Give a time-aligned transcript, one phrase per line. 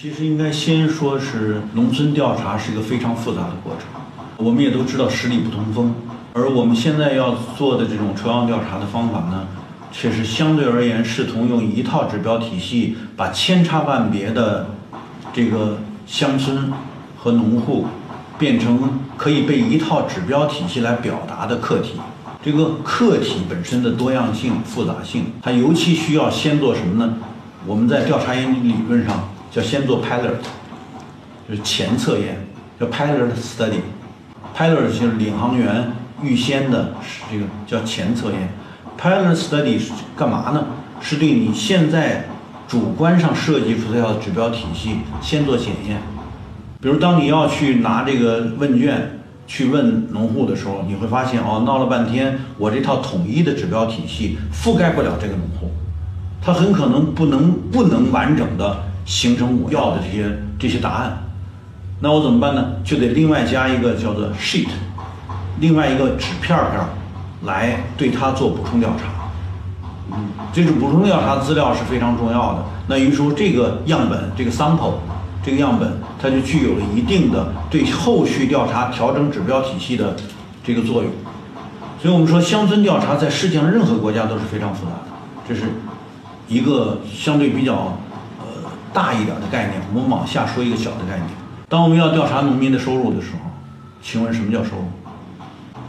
[0.00, 4.00] 其实应该先说是农村调查是一个非常复杂的过程，
[4.38, 5.94] 我们也都知道十里不同风，
[6.32, 9.46] 而我们现在要做的这种抽样调查的方法呢，
[9.92, 14.70] 却是相对而言试图用一套指标体系，把千差万别的
[15.34, 16.72] 这个乡村
[17.18, 17.84] 和农户
[18.38, 22.00] 变成可以被一套指标体系来表达的课题。
[22.42, 27.16] 这个课题本身的多样性、复杂性，它尤其需要先做什么呢？
[27.66, 30.34] 我们在调查研究理论上叫先做 pilot，
[31.48, 32.46] 就是前测验，
[32.78, 33.80] 叫 pilot study。
[34.56, 36.94] pilot 就是领航员预先的
[37.30, 38.48] 这个叫前测验。
[39.00, 40.64] pilot study 是干嘛呢？
[41.00, 42.26] 是对你现在
[42.68, 45.98] 主观上设计出这套指标体系先做检验。
[46.80, 49.16] 比如当你要去拿这个问卷。
[49.46, 55.72] 去问农户的时候，你会发现哦，闹了半天，我这套统一的指标体系覆盖不了这个农户，
[56.40, 61.18] 他很可能不能不能完整的形成我要的这些这些答案。
[62.00, 62.64] 那我怎么办呢？
[62.84, 64.68] 就得另外加一个叫做 sheet，
[65.58, 66.80] 另外一个纸片片
[67.44, 69.30] 来对它做补充调查。
[70.12, 72.64] 嗯，这种补充调查资料是非常重要的。
[72.86, 74.94] 那于是说这个样本，这个 sample。
[75.42, 75.90] 这个样本
[76.20, 80.14] 它就具有了一定的对后续调查调整指标体系的
[80.62, 81.10] 这个作用，
[81.98, 84.98] 所以我们说乡村调查在世界上任何国家都是非常复杂的，
[85.48, 85.62] 这是
[86.46, 87.96] 一个相对比较
[88.92, 89.80] 大一点的概念。
[89.94, 91.28] 我们往下说一个小的概念，
[91.68, 93.50] 当我们要调查农民的收入的时候，
[94.02, 94.84] 请问什么叫收入？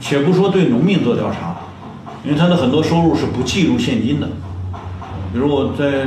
[0.00, 1.56] 且不说对农民做调查，
[2.24, 4.28] 因为他的很多收入是不计入现金的，
[5.32, 6.06] 比如我在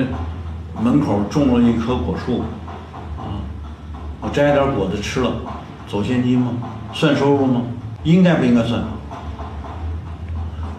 [0.81, 2.39] 门口种了一棵果树。
[2.39, 2.45] 啊
[4.21, 5.31] 我摘点果子吃了，
[5.87, 6.51] 走现金吗？
[6.93, 7.61] 算收入吗？
[8.03, 8.83] 应该不应该算？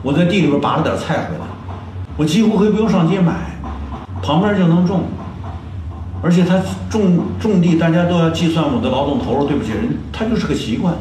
[0.02, 1.45] 我在地里边拔了点菜回来，
[2.17, 3.33] 我几乎可以不用上街买，
[4.22, 5.05] 旁边就能种，
[6.23, 9.47] 而且他种种地，大家都要计算我的劳动投入。
[9.47, 10.95] 对不起，人他就是个习惯。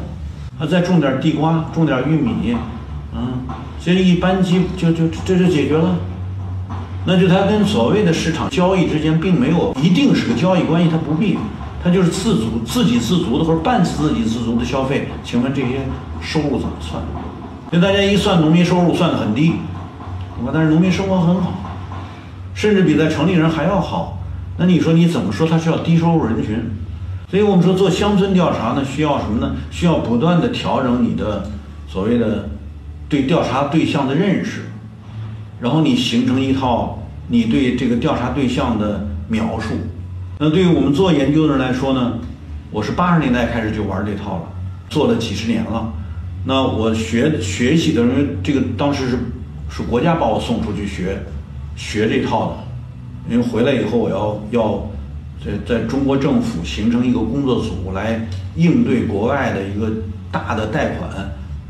[0.58, 2.56] 他再种点地瓜，种点玉米，
[3.14, 3.40] 嗯，
[3.82, 5.96] 这一般机就就这就解决了。
[7.06, 11.38] 那就他跟所谓的市场交易之间并没有一定是个交易关系，他不必。
[11.82, 15.80] 他就是自足、自给自足的或者半自给自足的消费，请问这些
[16.20, 17.02] 收入怎么算？
[17.72, 19.54] 就大家一算农民收入算的很低，
[20.38, 20.50] 对吧？
[20.52, 21.54] 但是农民生活很好，
[22.52, 24.18] 甚至比在城里人还要好。
[24.60, 26.54] 那你说你怎么说他需要低收入人群？
[27.30, 29.56] 所以我们说做乡村调查呢，需要什么呢？
[29.70, 31.50] 需要不断的调整你的
[31.88, 32.50] 所谓的
[33.08, 34.66] 对调查对象的认识，
[35.60, 39.76] 然后你形成一套你对这个调查对象的描述。
[40.38, 42.18] 那对于我们做研究的人来说呢，
[42.70, 44.42] 我是八十年代开始就玩这套了，
[44.90, 45.90] 做了几十年了。
[46.44, 49.18] 那我学学习的人，这个当时是
[49.70, 51.22] 是国家把我送出去学
[51.76, 52.56] 学这套的，
[53.30, 54.90] 因为回来以后我要要
[55.42, 59.88] 在在中国政府形成一个工作组来应对国外的一个
[60.32, 61.08] 大的贷款，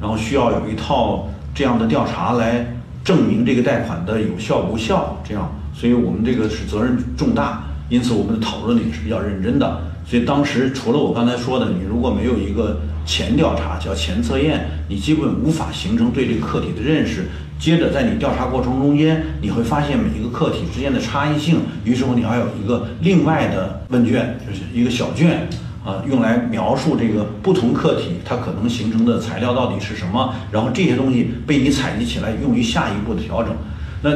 [0.00, 2.66] 然后需要有一套这样的调查来
[3.04, 7.62] 证明这个贷款的有效无效，这样，所以我们这个是责任重大。
[7.90, 9.80] 因此，我们的讨论也是比较认真的。
[10.10, 17.28] 所以当时除了我刚才说的，你如果没有一个前调查，叫前测验，你基本无法形成对这个课题的认识。
[17.60, 21.60] 接着，在你调查过程中间，你会发现每一个课题之间的差异性。
[21.84, 25.46] 于是乎，你还有一个另外的问卷，就是一个小卷
[25.84, 30.34] 啊，用来描述这个不同课题它可能形成的材料到底是什么。
[30.50, 33.54] 然后这些东西被你采集起来，用于下一步的调整。
[34.02, 34.10] 那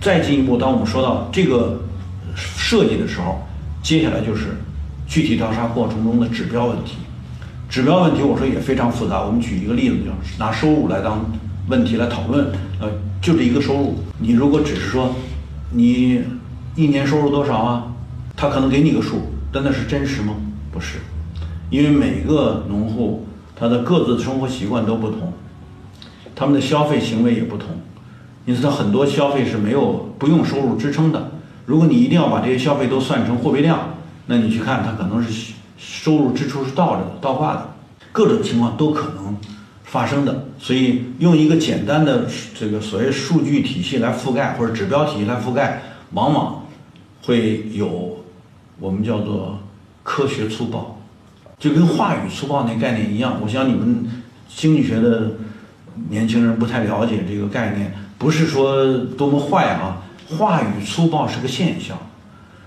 [0.00, 1.80] 再进一步，当我们说到这个。
[2.36, 3.44] 设计的时候，
[3.82, 4.54] 接下来就是
[5.10, 6.98] 具体调查过程中的指标问题。
[7.68, 9.24] 指标问题，我说也非常复杂。
[9.24, 11.20] 我们举一个例子，就是拿收入来当
[11.66, 12.46] 问题来讨论。
[12.80, 12.88] 呃，
[13.20, 13.96] 就这一个收入。
[14.20, 15.12] 你如果只是说
[15.72, 16.22] 你
[16.76, 17.92] 一年收入多少啊，
[18.36, 20.34] 他可能给你个数，但那是真实吗？
[20.70, 20.98] 不是，
[21.70, 23.26] 因为每个农户
[23.56, 25.32] 他的各自的生活习惯都不同，
[26.36, 27.66] 他们的消费行为也不同，
[28.46, 31.32] 因此他很多消费是没有不用收入支撑的。
[31.66, 33.94] 如果你一定要把这些消费都算成货币量，
[34.30, 37.68] 那你去看它可能是收入支出是倒着的、倒挂的，
[38.12, 39.36] 各种情况都可能
[39.82, 40.46] 发生的。
[40.56, 45.82] 所以用一个简单的这个所谓数据体系来覆盖，或者指标体系来覆盖，
[46.12, 46.64] 往往
[47.22, 48.20] 会有
[48.78, 49.58] 我们叫做
[50.04, 50.96] 科学粗暴，
[51.58, 53.36] 就跟话语粗暴那概念一样。
[53.42, 54.08] 我想你们
[54.48, 55.32] 经济学的
[56.08, 60.02] 年轻人不太了解这个概念，不是说多么坏啊。
[60.38, 61.98] 话语粗暴是个现象，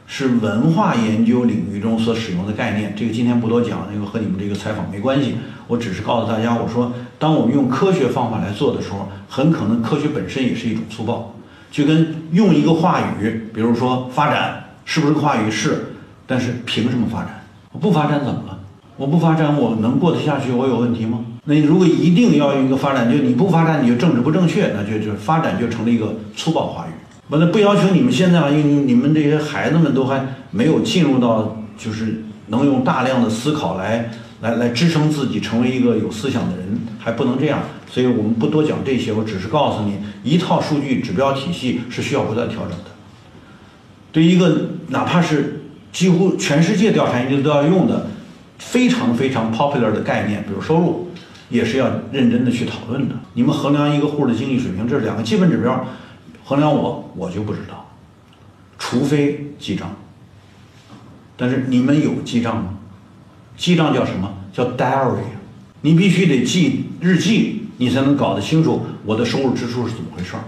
[0.06, 2.94] 是文化研究领域中所使用的概念。
[2.96, 5.36] 这个今天不多讲，因为和你们这个采访没关系。
[5.68, 11.34] 我只是告诉大家，我说，当我们用科学方法来做的时候，很可能科学本身也是一种粗暴。
[11.72, 15.50] 就跟用一个话语，比如说发展，是不是个话语？
[15.50, 15.86] 是。
[16.28, 17.44] 但是凭什么发展？
[17.72, 18.60] 我不发展怎么了？
[18.96, 20.52] 我不发展我能过得下去？
[20.52, 21.20] 我有问题吗？
[21.46, 26.92] 那你如果一定要用一个发展，就你不发展你就政治不正确，那就就发展就成了一个粗暴话语。
[27.30, 34.12] 完了不要求你们现在啊，因为你们这些孩子们都还没有进入到就是能用大量的思考来
[34.42, 37.60] 来来支撑自己成为一个有思想的人，还不能这样。
[37.90, 39.94] 所以我们不多讲这些，我只是告诉你，
[40.24, 42.92] 一套数据指标体系是需要不断调整的。
[44.12, 48.08] 对一个哪怕是几乎全世界调查研究都要用的
[48.60, 51.10] 非常非常 popular 的概念，比如收入，
[51.50, 53.16] 也是要认真的去讨论的。
[53.34, 55.86] 你们衡量一个户的经济水平，这是两个基本指标。
[56.44, 57.90] 衡量我，我就不知道，
[58.78, 59.94] 除非记账。
[61.36, 62.74] 但是你们有记账吗？
[63.58, 64.32] 记账叫什么？
[64.52, 65.24] 叫 diary。
[65.82, 70.44] 你必须得记日记，你才能搞得清楚我的收入支出是怎么回事儿。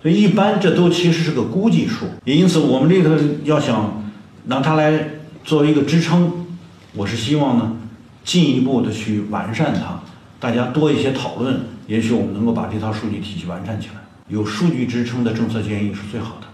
[0.00, 2.06] 所以一般这都其实是个估计数。
[2.24, 4.04] 也因此，我们这个要想
[4.44, 5.08] 拿它来
[5.44, 6.46] 作为一个支撑，
[6.94, 7.76] 我是希望呢
[8.22, 10.00] 进一步的去完善它，
[10.38, 13.94] 大家多一些讨论，也许我们能够把这套数据体系完善起来。
[14.28, 16.47] 有数据支撑的政策建议是最好的。